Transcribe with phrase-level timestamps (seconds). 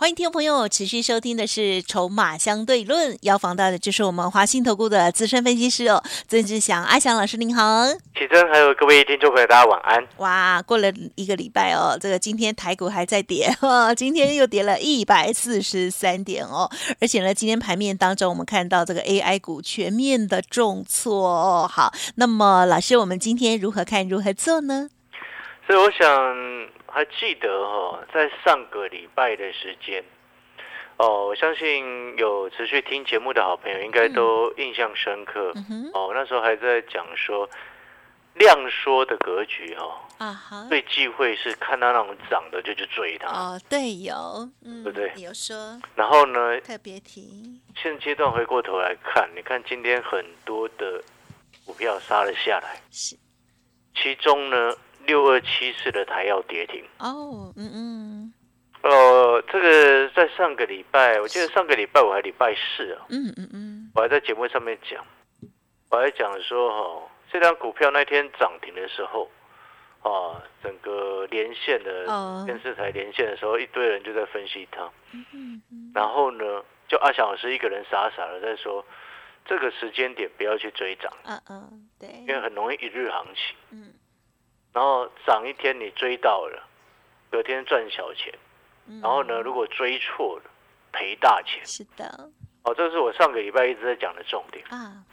[0.00, 7.86] 欢迎听众朋友持续收听的是《筹码相对论》，要访到的就是我们华信投顾的资深分析师哦，曾志祥阿祥老师，您好。
[8.14, 10.02] 启真，还有各位听众朋友，大家晚安。
[10.16, 13.50] 哇，过了一个礼拜哦，这个今天台股还在跌，
[13.94, 16.66] 今天又跌了一百四十三点哦，
[16.98, 21.68] 而且呢，今天盘面当中我们看到这个 AI 股全面的重挫哦。
[21.70, 24.88] 好，那么老师，我们今天如何看，如何做呢？
[25.66, 26.79] 所以我想。
[26.92, 30.04] 还记得哈，在上个礼拜的时间，
[30.96, 35.52] 哦，我相信有持续听节目的好朋友应该都印象深刻。
[35.94, 37.48] 哦，那时候还在讲说
[38.34, 43.28] 量缩的格局哈，啊哈，最忌讳是看到那种涨的就去追它。
[43.28, 45.12] 哦，对，有，对不对？
[45.16, 45.80] 有说。
[45.94, 46.60] 然后呢？
[46.60, 47.60] 特别提。
[47.80, 51.02] 现阶段回过头来看，你看今天很多的
[51.64, 53.16] 股票杀了下来，是，
[53.94, 54.74] 其中呢。
[55.10, 56.84] 六二七四的台要跌停。
[56.98, 58.32] 哦，嗯嗯，
[58.82, 65.04] 呃，这个在上个礼拜，我记得上个礼拜我还礼拜四啊，嗯嗯嗯，我还在节目上面讲，
[65.90, 69.28] 我还讲说哈，这张股票那天涨停的时候，
[70.02, 72.06] 啊，整个连线的
[72.46, 78.86] 电视台连线的时候，一堆人就在分析它，嗯嗯，然后呢，就阿翔老师一个人傻傻的在说，
[79.44, 83.92] 这个时间点不要去追涨，嗯嗯，对，因为很容易一日行情，嗯。
[84.72, 86.62] 然后涨一天你追到了，
[87.30, 88.32] 隔天赚小钱，
[89.02, 90.50] 然后呢，如果追错了，
[90.92, 91.60] 赔大钱。
[91.66, 92.30] 是的，
[92.62, 95.04] 哦，这是我上个礼拜一直在讲的重点啊。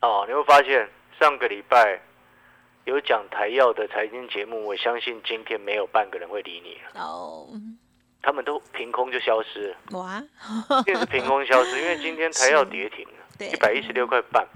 [0.00, 2.00] 哦，你会发现上个礼拜
[2.84, 7.04] 有讲台药的财经节目，我相信今天没有半个人会理你了。
[7.04, 7.48] 哦，
[8.22, 9.76] 他们都凭空就消失了。
[9.98, 10.22] 哇，
[10.86, 14.46] 也是凭空消失，因为今天台药跌停了， 一百一十六块半。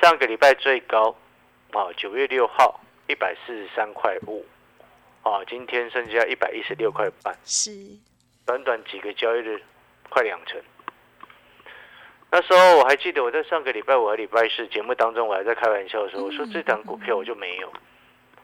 [0.00, 1.16] 上个礼拜最高
[1.72, 2.80] 啊，九月六号。
[3.10, 4.46] 一百四十三块五，
[5.22, 7.72] 啊，今天剩下一百一十六块半，是
[8.46, 9.60] 短短几个交易日，
[10.08, 10.62] 快两成。
[12.30, 17.72] 那时候我还记得，我在上个礼拜五和礼拜四节目当中，我还在开玩笑的时候，我说这档股票我就没有，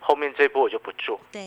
[0.00, 1.20] 后面这波我就不做。
[1.30, 1.40] 对，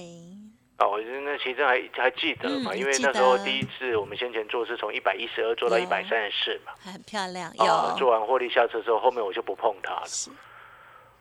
[0.78, 7.52] 啊，我那其实还还记得嘛，因为那时候第一次我们先前做是从一百一十二做到一百三十四嘛，很漂亮。
[7.58, 10.06] 啊，做完获利下车之后，后面我就不碰它了。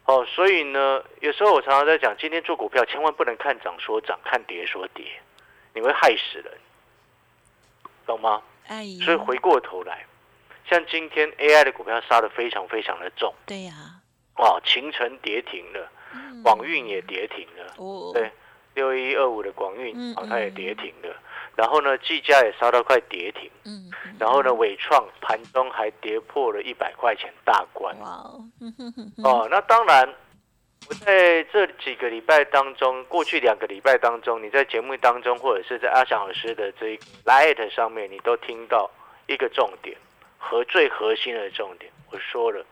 [0.09, 5.05] 哦，所以呢，有时候我常常在讲，今天做股票千万不能看涨说涨，看跌说跌，
[5.75, 6.51] 你会害死人，
[8.07, 8.43] 懂吗？
[8.69, 10.07] 哎，所以回过头来，
[10.67, 13.73] 像今天 AI 的股票杀的非常非常的重，对呀，
[14.37, 15.93] 哦，秦城跌停了，
[16.43, 18.33] 广运也跌停了，哦，对，
[18.73, 21.15] 六一二五的广运啊，它也跌停了。
[21.59, 28.23] 然后呢，技嘉也烧到快跌停，嗯，然后呢，伟创盘中还跌破了一百块钱大关，哇
[29.25, 30.09] 哦，那当然，
[30.89, 38.89] 我在这几个礼拜当中，过去两个礼拜当中，你在节目当中或者是在阿翔老师的这一 Light 上面，你都听到
[39.27, 39.99] 一个重点
[40.39, 42.65] 和最核心的重点，我说了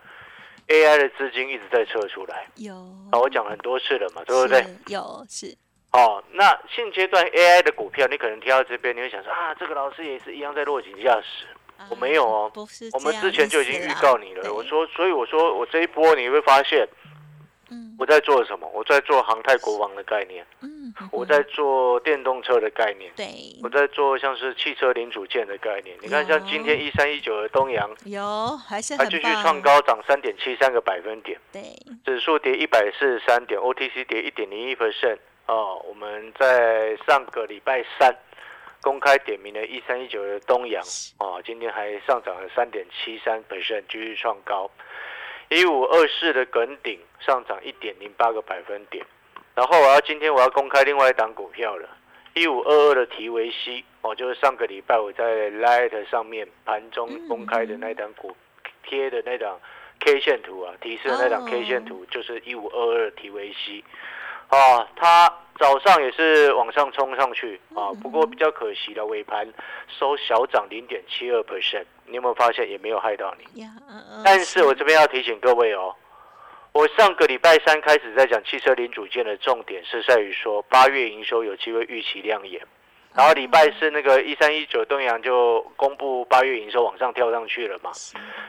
[0.69, 2.73] ，AI 的资金一直在撤出来，有，
[3.11, 4.65] 啊，我讲很多次了嘛，对不对？
[4.87, 5.59] 有是。
[5.97, 11.47] 哦，那现阶段 AI 的股票，你可能听到这边，你会想说啊，这个老师也是一样在落井下石。
[11.91, 12.53] 我没有哦，
[12.93, 14.53] 我们之前就已经预告你了。
[14.53, 16.87] 我说，所以我说我这一波你会发现，
[17.99, 18.67] 我在做什么？
[18.75, 23.27] 我在做航太国王的概念，嗯，我在做电动车的概念，对，
[23.63, 25.97] 我在做像是汽车零组件的概念。
[26.01, 31.63] 你看，像今天一三一九的东阳，有还是还继续创高，涨三点七三个百分点，对，
[32.05, 35.19] 指数跌一百四十三点，OTC 跌一点零一 percent。
[35.47, 38.15] 哦，我们在上个礼拜三
[38.83, 40.83] 公开点名了一三一九的东阳，
[41.19, 44.71] 哦，今天还上涨了三点七三 percent，继续创高。
[45.49, 49.07] 一五二四的耿鼎上涨一点零八个百分点。
[49.55, 51.89] 然后我要今天我要公开另外一档股票了，
[52.35, 58.37] 一五二二的提维西，哦，就是上个礼拜我在 Light 上面盘中公开的那档股
[58.83, 59.61] 贴的那档
[60.01, 63.85] K 线图啊，提示的那档 K 线图就是一五二二提维西。
[64.49, 69.47] 啊，它早上也是往上冲上去啊，不过比较可惜的尾盘
[69.89, 73.67] 收小涨零点七二 percent，你有没有发现也没有害到你？
[74.25, 75.95] 但是我这边要提醒各位哦，
[76.73, 82.61] 我上个礼拜三开始在讲汽车零组件的重点是在于说八月营收有机会预期亮眼，
[83.17, 87.91] 然后礼拜四那个一三一九东阳就公布八月营收往上跳上去了嘛，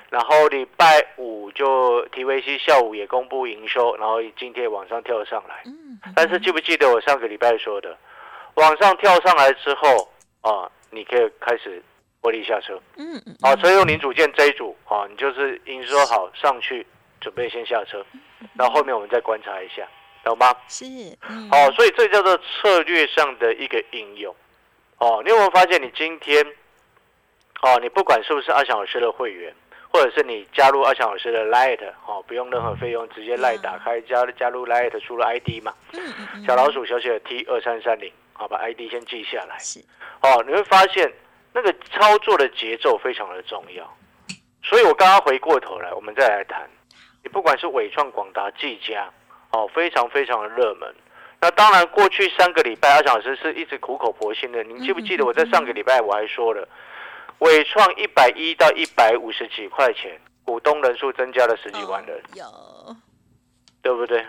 [0.09, 5.63] 然后礼拜五就 TVC 下午也公布营收，然后今天往上跳上来。
[5.65, 7.97] 嗯，但是记不记得我上个礼拜说的，
[8.55, 10.09] 往上跳上来之后
[10.41, 11.81] 啊，你可以开始
[12.21, 12.77] 获利下车。
[12.97, 16.85] 嗯嗯啊，车用零组件这一组啊，你就是营收好上去，
[17.21, 18.05] 准备先下车，
[18.53, 19.87] 然后后面我们再观察一下，
[20.25, 20.53] 懂吗？
[20.67, 20.83] 是
[21.29, 21.47] 嗯。
[21.53, 24.35] 哦，所以这叫做策略上的一个应用。
[24.99, 26.43] 哦，你有没有发现，你今天，
[27.61, 29.53] 哦，你不管是不是阿翔老师的会员，
[29.91, 35.73] 或者是你加入阿翔老师的 Light，哦，不用任何费用，直接 Light 打开加加入 Light，输入 ID 嘛，
[36.47, 39.57] 小老鼠小写的 T 二三三零，好，把 ID 先记下来。
[39.59, 39.79] 是
[40.21, 41.13] 哦，你会发现
[41.53, 43.97] 那个操作的节奏非常的重要。
[44.63, 46.67] 所以我刚刚回过头来，我们再来谈，
[47.23, 49.07] 你不管是伟创、广达、技嘉，
[49.51, 50.93] 哦，非常非常的热门。
[51.39, 54.63] 那当然，过去三个礼拜，阿翔老师是一直苦口婆心的。
[54.63, 56.67] 您记不记得我在上个礼拜我还说了，
[57.39, 62.19] 伟创一百一到一百五十几块钱，股东人数增加了十几万人。
[62.33, 62.45] 有
[63.83, 64.19] 对不对？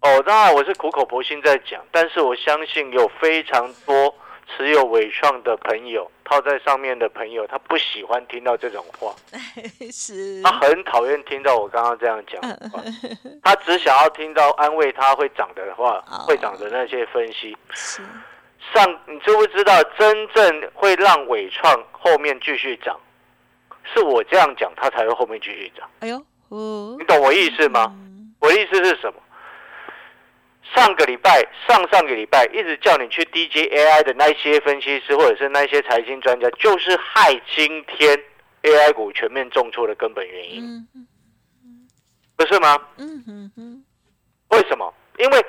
[0.00, 4.14] 哦，当然我是苦口婆心在讲，但是我相信有非常多
[4.56, 9.14] 持有伟创的朋友，套在上面的朋友，他不喜欢听到这种话，
[9.92, 10.42] 是。
[10.42, 12.82] 他很讨厌听到我刚刚这样讲的话，
[13.42, 17.56] 他只想要听到安慰他会涨的话哦，会涨的那些分析。
[17.74, 18.02] 是。
[18.74, 22.98] 上，你知不知道真正会让伟创后面继续涨，
[23.94, 25.88] 是我这样讲，他才会后面继续涨。
[26.00, 26.16] 哎呦
[26.48, 26.96] 哦。
[26.98, 27.86] 你懂我意思吗？
[27.94, 28.34] 嗯。
[28.40, 29.20] 我的意思是什么？
[30.78, 38.16] 上个礼拜、上上个礼拜一直叫你去 DJ AI 的那些分析师，或者是那些财经专家，就是害今天
[38.62, 40.86] AI 股全面重挫的根本原因，
[42.36, 42.78] 不是吗？
[42.98, 43.84] 嗯嗯嗯
[44.50, 44.94] 为什么？
[45.18, 45.44] 因为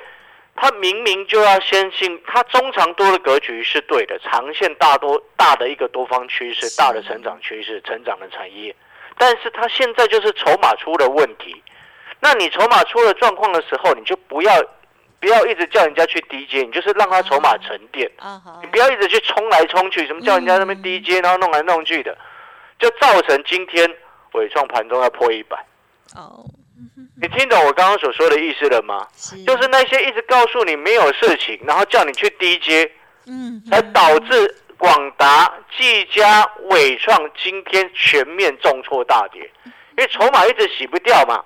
[0.56, 8.74] 他明明就要先信，他中长多的格局是对的，长线大多大的一个多方趋势，大的成长趋势，成长的产业，
[9.16, 11.62] 但是他现在就是筹码出了问题。
[12.18, 14.52] 那你筹码出了状况的时候，你就不要
[15.20, 18.10] 不要一直叫人家去低阶，你就是让他筹码沉淀，
[18.62, 22.16] 你不要一直去冲来冲去，什么叫人家那边低阶，然后弄来弄去的，
[22.78, 23.88] 就造成今天
[24.32, 25.56] 伟创盘中要破一百。
[26.16, 26.44] 哦
[27.20, 29.06] 你听懂我刚刚所说的意思了吗？
[29.14, 32.90] 是就是那些一直告诉你没有事情，然后叫你去低阶，
[33.26, 41.44] 嗯才导致广达、技嘉、伟创今天全面重挫大跌，因为筹码一直洗不掉嘛。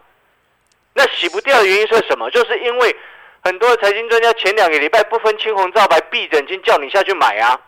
[0.94, 2.30] 那洗不掉的原因是什么？
[2.30, 2.96] 就是因为
[3.44, 7.60] 很多财经专家前两个礼拜不分青红皂白，闭着眼睛叫你下去买啊，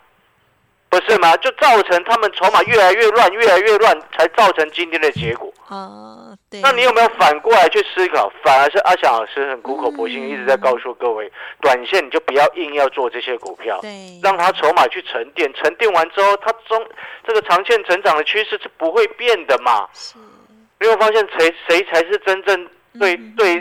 [0.88, 1.36] 不是吗？
[1.36, 5.52] 就造成他们筹码越来越乱，越来越乱，才造成今天的结果。
[5.68, 6.14] 啊
[6.48, 8.32] 对那你有没有反过来去思考？
[8.42, 11.30] 反而是阿翔老师很苦口婆心，嗯一直在告诉各位，
[11.60, 16.86] 短线你就不要硬要做这些股票，对让它筹码去沉淀，沉淀完之后，它中
[17.26, 19.86] 这个长线成长的趋势是不会变的嘛？
[19.92, 20.14] 是
[20.78, 23.54] 你有发现谁谁才是真正对嗯对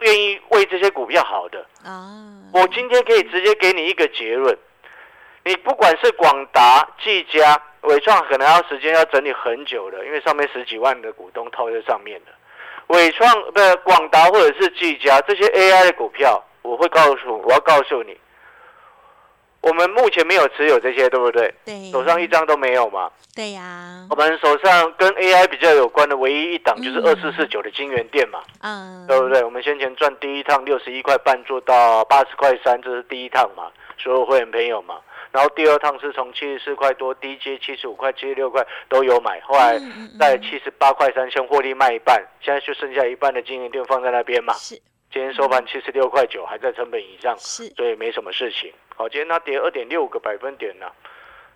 [0.00, 1.66] 愿意为这些股票好的？
[1.84, 4.56] 啊我今天可以直接给你一个结论，
[5.44, 12.32] 你不管是广达、技嘉、伟创，可能要时间要整理很久的，因为上面十几万的股东套在上面的。
[12.88, 18.18] 伟创不是广达或者是技嘉这些 AI 的股票，我会告诉我要告诉你，
[19.60, 21.54] 我们目前没有持有这些，对不对？
[21.64, 23.10] 对手上一张都没有嘛。
[23.34, 28.40] 对呀我们手上跟 AI 比较有关的唯一一档就是嗯二四四九的金源店嘛。
[28.62, 29.44] 嗯对不对？
[29.44, 34.96] 我们先前赚第一趟六十一块半做到八十块三，这是第一趟嘛，所有会员朋友嘛。
[35.32, 39.78] 然后第二趟是从七十四块多低阶七十五块、七十六块都有买，后来
[40.18, 44.52] 在七十八块三先获利卖一半，现在就剩下一半的经营店放在那边嘛。
[44.54, 44.74] 是
[45.12, 48.72] 今天收盘七十六块九，还在成本以上，是所以没什么事情。
[49.00, 50.84] 好，今天它跌二点六个百分点呢、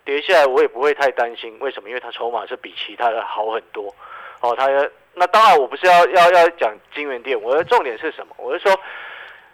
[0.03, 1.87] 跌下来我也不会太担心，为什么？
[1.87, 3.93] 因为它筹码是比其他的好很多。
[4.39, 4.65] 哦，它
[5.13, 8.33] 那当然我不是要要要讲金源店，我的重点是什么？
[8.39, 8.71] 我是说，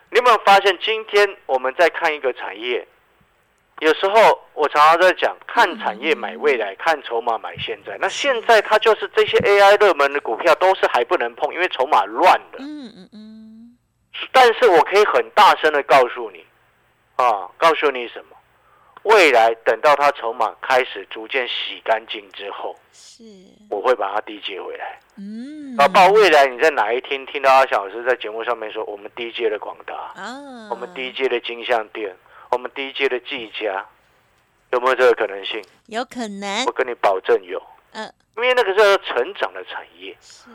[0.09, 2.87] 你有没有发现今天我们在看一个产业，
[3.79, 7.97] 有时候我常常在讲，看产业买未来，看筹码买现在。
[7.99, 12.59] 那现在它就是这些 AI 热门的股票都是还不能碰，因为筹码乱的。
[12.59, 13.77] 嗯嗯嗯
[14.31, 16.45] 但是我可以很大声的告诉你，
[17.21, 18.37] 啊，告诉你什么？
[19.03, 23.23] 未来等到它筹码开始逐渐洗干净之后，是
[23.69, 24.99] 我会把它低接回来。
[25.17, 32.15] 嗯啊，到未来你在哪一天听到阿小老师在节目上面说，我们低接的广达，啊我们低接的金像店，
[32.51, 33.83] 我们低接的技嘉，
[34.71, 35.63] 有没有这个可能性？
[35.87, 37.61] 有可能我跟你保证有，
[37.93, 40.15] 嗯因为那个是成长的产业。
[40.21, 40.49] 是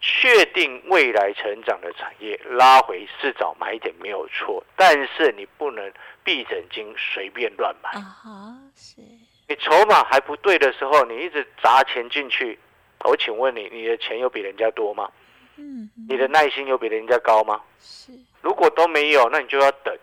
[0.00, 7.90] 确定未来成长的产业拉回是找买点没有错，但是你不能闭着眼睛随便乱买。
[7.90, 9.00] 啊哈是，
[9.48, 12.58] 你筹码还不对的时候，你一直砸钱进去，
[13.04, 15.10] 我请问你，你的钱有比人家多吗？
[15.56, 17.60] 嗯，你的耐心有比人家高吗？
[17.80, 19.96] 是如果都没有，那你就要等，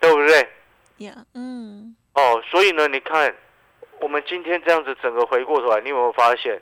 [0.00, 0.48] 对不对？
[0.98, 3.34] 呀，嗯，哦，所以呢，你看，
[4.00, 6.60] 我们今天这样子整个回过头来，你有没有发现，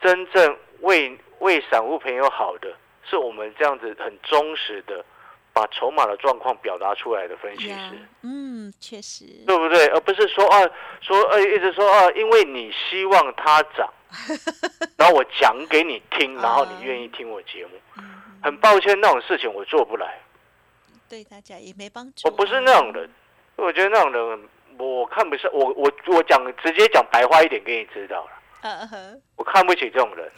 [0.00, 2.74] 真正为为散户朋友好的，
[3.08, 5.04] 是我们这样子很忠实的
[5.52, 9.86] 把筹码的状况表达出来的分析呀师，，嗯，确实，对不对？
[9.88, 10.60] 而不是说啊，
[11.00, 13.92] 说呃，一直说啊，因为你希望它涨，
[14.96, 17.72] 然后我讲给你听，然后你愿意听我节目。
[17.98, 18.04] 嗯，
[18.42, 20.20] 很抱歉，那种事情我做不来，
[21.08, 22.26] 对大家也没帮助。
[22.26, 23.10] 我不是那种人。
[23.56, 25.48] 我觉得那种人，我看不上。
[25.52, 28.30] 我我我讲直接讲白话一点给你知道了，
[28.62, 30.30] 嗯哼，我看不起这种人，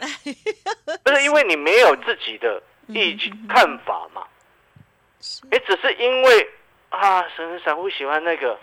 [1.03, 3.17] 不是因为你没有自己的意
[3.47, 4.23] 看法嘛，
[5.21, 5.41] 是。
[5.51, 6.49] 你只是因为
[6.89, 8.57] 啊，神散户喜欢那个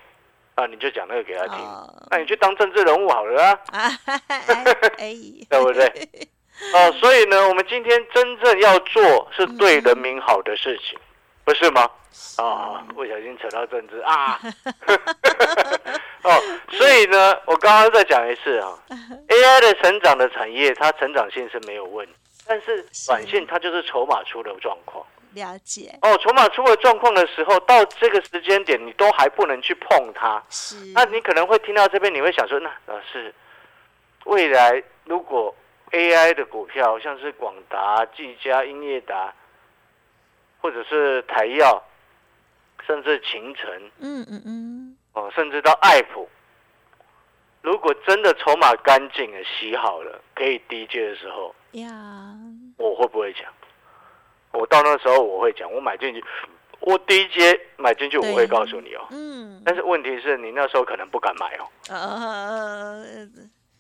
[0.57, 2.07] 啊，你就讲那个给他听，哦。
[2.11, 3.59] 那你去当政治人物好了啊。
[4.99, 6.09] 对不对？
[6.75, 10.99] 哦，所以呢，我们今天真正要做是对人民好的事情，
[11.45, 11.89] 不是吗？
[12.37, 14.39] 啊，不小心扯到政治啊！
[16.23, 16.31] 哦，
[16.71, 18.79] 所以呢，我刚刚再讲一次啊
[19.29, 22.13] ，AI 的成长的产业，它成长性是没有问题，
[22.47, 25.05] 但是短线它就是筹码出的状况。
[25.35, 33.35] 了解，哦，筹码出了状况的时候，到这个时间点，你都还不能去碰它，是，那你可能会听到这边，你会想说，那老师，
[34.27, 35.55] 未来如果
[35.91, 39.33] AI 的股票，像是广达、技嘉、英业达，
[40.61, 41.83] 或者是台药，
[42.87, 44.72] 甚至秦城，嗯嗯嗯，
[45.15, 46.29] 哦，甚至到爱普，
[47.61, 51.91] 如果真的筹码干净了、洗好了，可以低阶的时候，呀，
[52.79, 53.45] 我会不会讲？
[54.53, 56.25] 我到那时候我会讲，我买进去，
[56.81, 59.07] 我低阶买进去，我会告诉你哦。
[59.11, 63.05] 嗯，但是问题是你那时候可能不敢买哦，呃，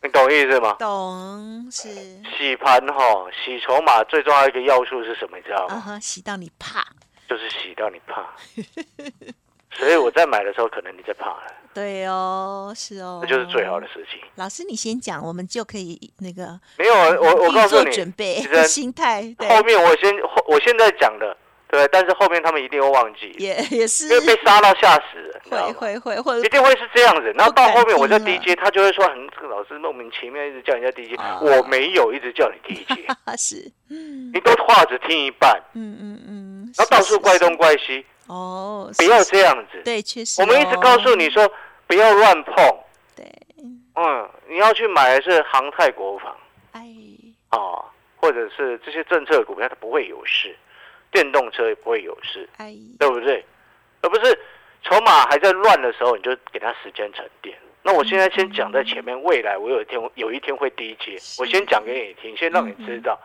[0.02, 0.76] 你懂意思吗？
[0.78, 1.88] 懂是，
[2.36, 5.36] 洗盘哈，洗筹码最重要一个要素是什么？
[5.36, 5.98] 你知道吗？
[6.00, 6.84] 洗到你怕，
[7.28, 8.26] 就是洗到你怕。
[9.72, 11.42] 所以我在买的时候，可能你在怕了，
[11.74, 13.86] 对哦，是哦，这就是最好的。
[13.88, 14.20] 事情。
[14.36, 18.36] 老师，你先讲，我们就可以那个没有，我我告诉你，准备
[18.66, 21.36] 心态，对，后面我先后我现在讲的，
[21.68, 24.08] 对，但是后面他们一定会忘记，也也是。
[24.08, 25.72] 因为被杀到吓死会？
[25.72, 31.38] 会会或者一定会是这样子，然后到后面我在 DJ，他就会说很这个老师莫名其妙一直叫人家 DJ，、啊。
[31.42, 39.82] 我没有一直叫你 DJ， 是，嗯你都话只听一半，嗯嗯嗯，然后到是处怪东，怪西，哦，不要这样子。
[39.84, 41.50] 对，确实，我们一直告诉你，说
[41.86, 42.54] 不要乱碰，
[43.16, 43.24] 对，
[43.94, 46.36] 嗯，你要去买的是航太国防。
[46.72, 46.82] 哎，
[47.50, 47.58] 啊，
[48.16, 50.56] 或者是这些政策股票，它不会有事，
[51.10, 53.44] 电动车也不会有事，哎，对不对？
[54.00, 54.38] 而不是
[54.82, 57.56] 筹码还在乱的时候，你就给它时间沉淀。
[57.84, 63.18] 那我现在先讲在前面，未来我有一天有一天会低阶，我先讲给你听，先让你知道。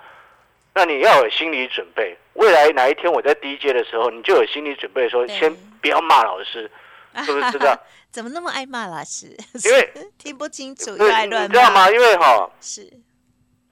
[0.77, 5.35] 那你要有心理准备，未来哪一天我在低阶的时候，你就有心理准备的时候，对。
[5.39, 6.69] 先不要骂老师，
[7.25, 7.75] 是不是知道？
[8.11, 9.35] 怎么那么爱骂老师？
[9.65, 11.89] 因为 听不清楚又对爱乱你知道吗？
[11.89, 12.87] 因为哈是，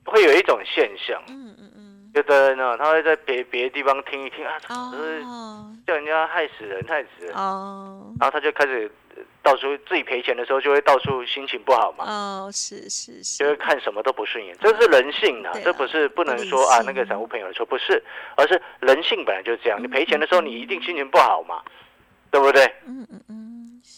[0.06, 4.58] 会有一种现象，嗯嗯嗯，有的人呢，他会在别别的地方听一听啊，
[4.92, 5.72] 就是哦。
[5.86, 8.12] 叫人家害死人，害死人，哦。
[8.20, 12.06] 然后他就开始呃到处自己赔钱的时候，就会到处心情不好嘛。
[12.06, 18.02] 哦，是是是就会是，看什么都不顺眼，这是人性啊这不是不能说啊那个散户朋友说不是，
[18.36, 19.82] 而是人性本来就是这样。
[19.82, 21.62] 你赔钱的时候，你一定心情不好嘛，
[22.32, 22.64] 对不对？
[22.88, 23.45] 嗯嗯嗯，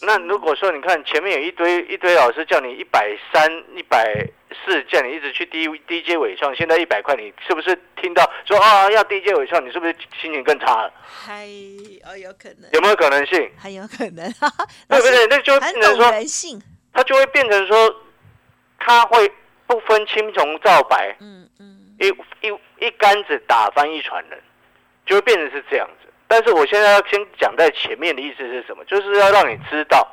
[0.01, 4.06] 那如果说你看前面有一堆一堆老师叫你一百三、一百
[4.66, 10.94] 四，叫你一直去低低阶尾创，现在一百块，你是不是听到说啊要低阶尾创，你是不是心情更差了？
[11.04, 11.48] 还
[12.06, 13.50] 哦有可能，有没有可能性？
[13.58, 14.32] 很有可能，
[14.88, 15.27] 对不对？
[15.27, 16.62] 那就变成说，人性，
[16.94, 17.96] 他就会变成说，
[18.80, 19.32] 他会
[19.66, 22.08] 不分青红皂白，嗯嗯，一
[22.48, 24.39] 一一竿子打翻一船人，
[25.08, 26.08] 就会变成是这样子。
[26.28, 28.84] 但是我现在要先讲在前面的意思是什么？
[28.86, 30.08] 就是要让你知道，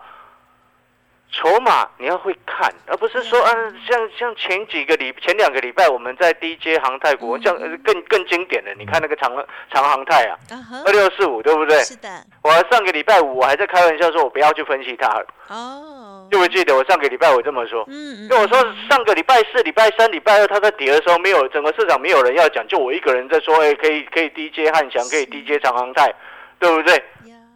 [1.36, 3.52] 筹码你要会看，而不是说，啊、
[3.88, 9.32] 像像前几个礼前两个礼拜我们在 D J 航泰股，嗯像呃更更经典的，你看那个长
[9.72, 10.38] 长航泰啊，
[10.86, 11.76] 二，六四五，对不对？
[11.82, 12.08] 是的，
[12.42, 17.84] 我上个礼拜五我还在开玩笑说，我不要去分析它了，哦，记不记得我上个礼拜我这么说？
[17.88, 18.56] 嗯嗯，跟我说
[18.88, 26.14] 上个礼拜四、礼拜三、礼拜二，它在跌的时候，没有整个市场没有人要讲，就我一个人在说，哎、可以可以 D J 汉翔，可以 D J 长航泰，
[26.60, 27.02] 对不对？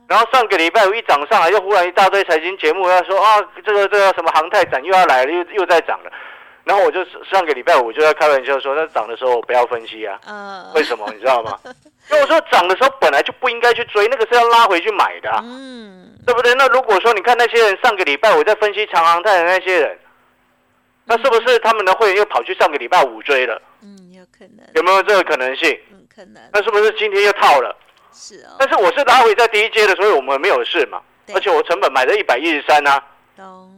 [0.09, 6.11] 呀，然后上个礼拜五一涨上来，又忽然一大堆财经节目要说啊，这个这个什么航太展又要来了，又又在涨了。
[6.65, 10.19] 然后我就上个礼拜五就在开玩笑说，那涨的时候我不要分析啊。
[10.27, 11.59] 呃，为什么你知道吗？
[12.11, 16.55] 因为我说涨的时候本来就不应该去追，那个是要拉回去买的啊、嗯，对不对？
[16.55, 19.99] 那如果说你看那些人上个礼拜我在分析长航泰的那些人，
[21.07, 23.61] 那是不是他们的会员又跑去上个礼拜五追了？
[23.83, 25.79] 嗯，有可能，有没有这个可能性？
[25.91, 27.75] 嗯，可能那是不是今天又套了？
[28.13, 31.01] 是哦，但是我是拉回在第一阶的，所以我们没有事嘛。
[31.35, 33.03] 而且我成本买在一百一十三啊，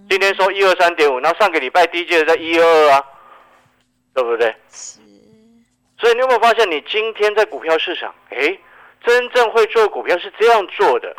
[0.08, 3.04] 今天收一二三点五，然后上个礼拜低阶的在一二二啊，
[4.14, 4.54] 对不对？
[4.70, 5.00] 是，
[5.98, 8.56] 所以你有没有发现，你今天在股票市场，哎，
[9.04, 11.16] 真正会做股票是这样做的，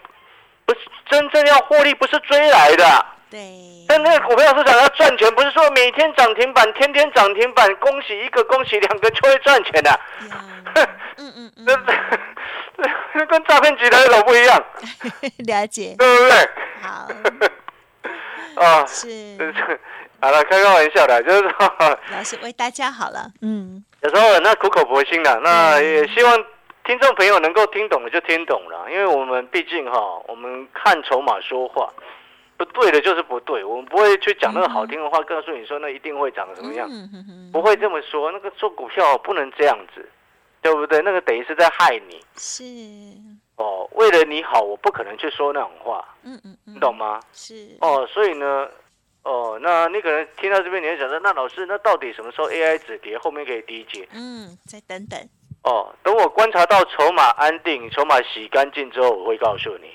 [0.66, 2.86] 不是真正要获利，不是追来的。
[2.88, 3.18] 啊。
[3.30, 3.40] 对，
[3.88, 10.00] 但那个股票市场要赚钱，不是说每天涨停板，天天涨停板，恭喜一个，恭喜两个就会赚钱的、呀。
[10.22, 10.88] 嗯
[11.18, 11.76] 嗯嗯，那
[13.30, 14.64] 跟诈骗集团有什么不一样？
[15.48, 16.50] 了解，对不对？
[16.82, 17.08] 好，
[18.64, 19.54] 啊，是。
[20.20, 26.46] 好了，开个玩笑的，就是说，老师为大家好了，嗯，有时候那苦口婆心的，那也希望
[26.86, 31.92] 听众朋友能够听懂了就听懂了，因为我们毕竟哈，我们看筹码说话，
[32.56, 36.88] 不对的就是不对，我们不会去讲那个好听的话，告诉你说那一定会长什么样，
[37.52, 38.32] 不会这么说。
[38.32, 40.08] 那个做股票不能这样子，
[40.62, 41.02] 对不对？
[41.02, 42.64] 那个等于是在害你是，
[43.56, 43.88] 哦。
[43.94, 47.20] 为了你好，我不可能去说那种话，嗯嗯嗯，你懂吗？
[47.34, 48.68] 是，哦，所以呢，
[49.24, 54.08] 哦，那你可能听到这边，你会想说，那老师，那到底什么时候 AI 止跌，后面可以低接？
[54.14, 55.20] 嗯，再等等，
[55.64, 59.92] 哦，等我观察到筹码安定、筹码洗干净之后，我会告诉你。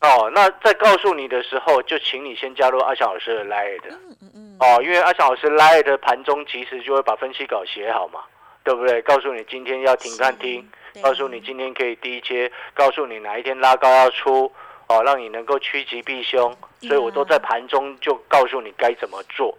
[0.00, 8.24] 哦，那在告诉你的时候，就请你先加入阿翔老师的 Line 的嗯嗯嗯，哦，因为阿翔老师 Line 的盘中其实就会把分析稿写好嘛，
[8.62, 9.00] 对不对？
[9.02, 10.68] 告诉你今天要停看听，
[11.02, 14.52] 告诉你今天可以低接，告诉你哪一天拉高要出，
[14.88, 16.56] 哦，让你能够趋吉避凶。
[16.82, 19.56] 所以我都在盘中就告诉你该怎么做。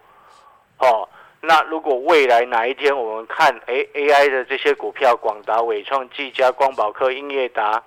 [0.79, 1.07] 哦，
[1.39, 7.81] 那如果未来哪一天我们看，哎，AI 的这些股票，广达、伟创、技嘉、光宝科、英业达、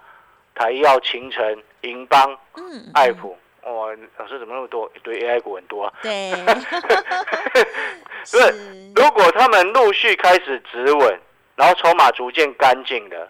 [0.54, 4.90] 台药、秦城、银邦、嗯，爱普，哇，老师怎么那么多？
[4.94, 5.92] 一堆 AI 股很多啊。
[6.02, 6.32] 对，
[7.54, 7.64] 对
[8.24, 11.20] 是，如果他们陆续开始止稳，
[11.56, 13.28] 然后筹码逐渐干净的，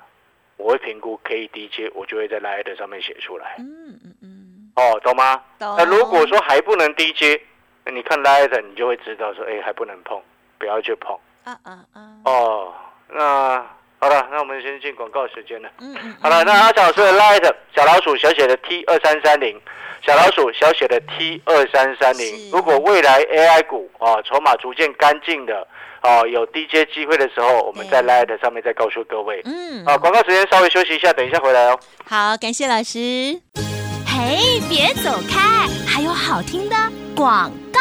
[0.57, 3.57] 我会评估可以低接，我就会在 Line 上面写出来。
[3.59, 5.43] 嗯嗯嗯，哦，懂吗？
[5.59, 5.75] 懂。
[5.79, 7.41] 那如果说还不能低接，
[7.85, 10.21] 那你看 Line 你就会知道说，哎，还不能碰，
[10.59, 11.17] 不要去碰。
[11.45, 12.75] 啊啊啊，哦，
[13.09, 13.67] 那
[14.05, 15.69] 好了，那我们先进广告时间了。
[15.81, 19.59] 嗯嗯，好了，那阿小老师的 Light 小老鼠小写的 T 二三三零，
[20.07, 22.51] 小老鼠小写的 T 二三三零。
[22.51, 25.67] 如果未来 AI 股啊筹码逐渐干净的
[26.03, 29.41] 哦有低阶机会的时候，我们在 Light 上面再告诉各位。
[29.47, 31.81] 嗯，啊，广告时间稍微休息一下，等一下回来哦。
[32.07, 32.99] 好，感谢老师。
[34.07, 36.77] 嘿，别走开，还有好听的
[37.17, 37.81] 广告。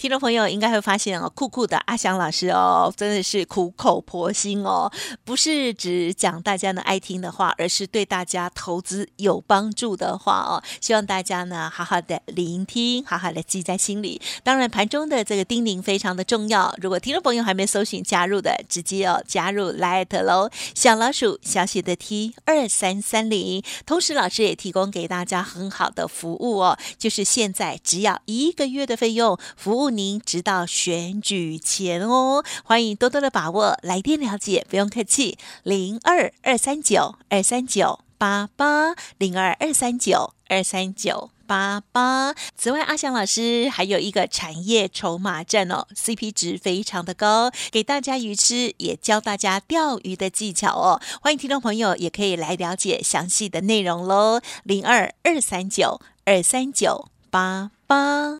[0.00, 4.90] 听众朋友应该会发现哦，酷酷的阿翔老师哦，真的是苦口婆心哦，
[5.24, 10.62] 不是只讲大家呢爱听的话，而是对大家投资有帮助的话哦。
[10.80, 14.18] 希望大家呢好好的聆听，好好的记在心里。
[14.42, 16.74] 当然，盘中的这个叮咛非常的重要。
[16.80, 23.62] 如果听众朋友还没搜寻加入的，直接哦加入 Light 喽，小老鼠小写的 T 二三三零。
[23.84, 32.44] 同时，老师也提供给大家很好的服务哦，就是现在只要一个月的费用，服务您直到选举前哦。
[32.64, 41.30] 欢迎多多的把握，来电了解，不用客气，零二二三九二三九八八零二二三九二三九。
[41.50, 42.32] 八八。
[42.56, 51.02] 此外，阿翔老师还有一个产业筹码战哦，CP 值非常的高，给大家鱼吃，也教大家钓鱼的技巧哦。
[51.20, 58.39] 欢迎听众朋友也可以来了解详细的内容喽，零二二三九二三九八八。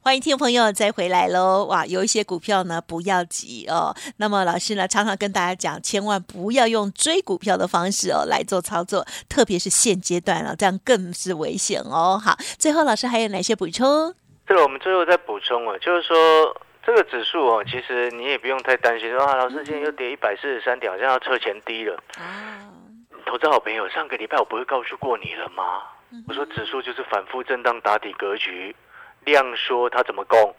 [0.00, 1.66] 欢迎听众朋友再回来喽！
[1.66, 3.94] 哇，有一些股票呢不要急哦。
[4.16, 12.18] 那么老师呢常常跟大家讲，千万不要用追股票的方式哦来做操作，特别是现阶段啊，这样更是危险哦。
[12.22, 14.14] 好，最后老师还有哪些补充？
[14.46, 16.16] 这个我们最后再补充啊，就是说
[16.86, 21.94] 这个指数哦，其实你也不用太担心说啊，老师今天又跌一百四十三点，好像要撤前低了。
[22.16, 22.70] 啊，
[23.26, 25.82] 投资好朋友，上个礼拜我不是告诉过你了吗？
[26.26, 28.74] 我说指数就是反复震荡打底格局，
[29.28, 30.54] 量缩它怎么攻？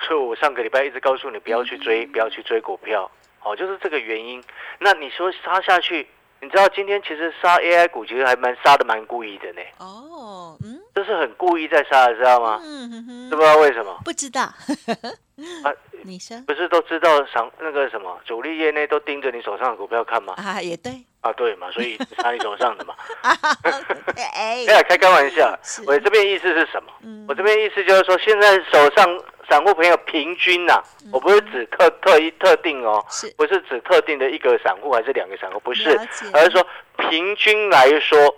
[0.00, 3.10] 所以我上个礼拜一直告诉你不要去追，不要去追股票，
[3.42, 4.42] 哦，就是这个原因。
[4.78, 6.06] 那你说杀下去，
[6.40, 12.60] 你知道今天其实杀 AI 股其实还蛮杀的蛮故意的呢，哦，嗯这是很故意在杀的，知道吗？
[12.62, 14.00] 嗯哼哼知不知道为什么？
[14.04, 15.68] 不知道，啊，
[16.02, 20.32] 你说不是都知道上那个什么主力业内都盯着你手上的股票看吗？
[20.38, 22.94] 啊，也对，啊，对嘛，所以插你手上的嘛。
[24.34, 24.64] 哎。
[24.66, 26.90] 没，有开开玩笑，我这边意思是什么？
[27.02, 27.26] 嗯。
[27.28, 29.06] 我这边意思就是说，现在手上
[29.48, 31.10] 散户朋友平均呐、嗯。
[31.12, 33.32] 我不是指特特一特定哦，是。
[33.36, 35.90] 不是指特定的一个散户还是两个散户，不是，
[36.32, 38.34] 而是说平均来说，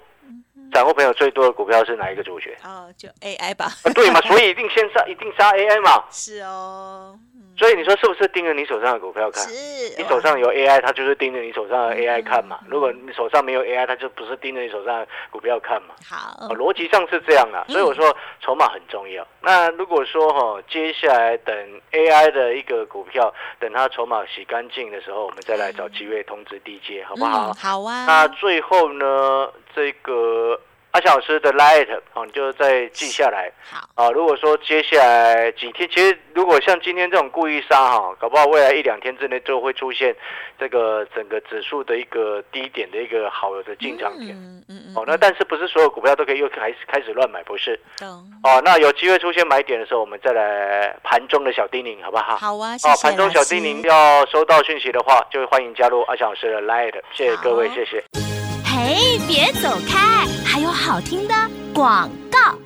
[0.72, 2.56] 散户朋友最多的股票是哪一个主角？
[2.64, 6.02] 哦，就 AI 吧，啊，对嘛，所以一定先杀，一定杀 AI 嘛。
[6.10, 9.42] 是哦，嗯所以你说是不是盯着你手上的股票看？
[9.44, 12.58] 是，你手上有 AI，它就是盯着你手上的 AI 看嗯嘛。
[12.66, 15.94] 如果你手上没有 AI，它就不是盯着你手上的股票看嘛。
[16.08, 19.24] 好哦，逻辑上是这样啦，嗯所以我说筹码很重要。
[19.42, 21.54] 那如果说哈、接下来等
[21.92, 27.50] AI 的一个股票，等它筹码洗干净的时候，我们再来找机会通知低阶，好不好？
[27.50, 30.58] 嗯好啊，那最后呢，这个
[30.92, 34.10] 阿小老师的 Light 哦，你就再记下来好，啊。
[34.10, 40.14] 如果说接下来几天，其实如果像今天这种故意杀哈，搞不好未来一两天之内就会出现
[40.58, 44.36] 这个整个指数的一个低点的一个好的进场点。
[44.36, 47.80] 嗯嗯嗯，哦，那但是不是所有股票都可以又开始开始乱买，不是？
[47.98, 48.08] 懂，
[48.44, 52.36] 哦，那有机会出现买点的时候，我们再来盘中的小叮咛，好不好？
[52.36, 58.31] 好啊，谢哦，盘中小叮咛要收到讯息的话，就欢迎加入阿翔老师的 Light，谢谢各位，好谢谢。
[58.74, 61.34] 嘿，别走开，还有好听的
[61.74, 62.56] 广告。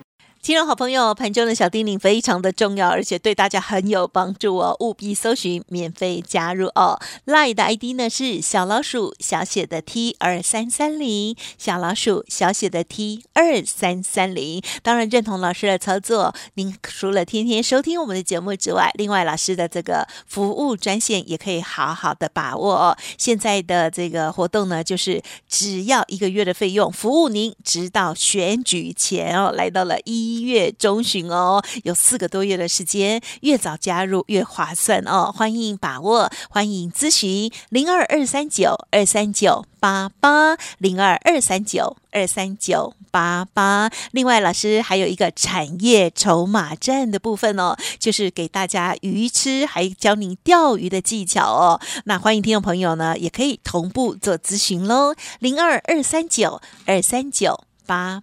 [0.47, 7.01] 听众好朋友，盘中的小叮咛非常的重要，而且对大家很有帮助哦，务必搜寻免费加入哦。
[7.25, 14.63] Line 的 ID 呢是小老鼠小写的 T 二三三零，小老鼠小写的 T 二三三零。
[14.85, 22.97] 当然认同老师的操作，您除了天天收听我们的节目之外，另外老师的这个服务专线也可以好好的把握哦。
[23.19, 43.91] 现在的这个活动呢，就是只要一个月的费用，服务您直到选举前哦，来到了一一月中旬哦，有四个多月的时间，越早加入越划算哦，欢迎把握，欢迎咨询零二二三九二三九八八零二二三九二三九八八。
[44.13, 51.81] 另外，老师还有一个产业筹码战的部分哦，就是给大家鱼吃，还教您钓鱼的技巧哦。
[52.05, 58.23] 那欢迎听众朋友呢，也可以同步做咨询喽，零二二三九二三九八